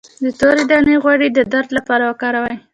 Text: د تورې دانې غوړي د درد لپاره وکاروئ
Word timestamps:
د 0.23 0.25
تورې 0.39 0.63
دانې 0.71 0.95
غوړي 1.03 1.27
د 1.31 1.39
درد 1.53 1.69
لپاره 1.77 2.03
وکاروئ 2.07 2.55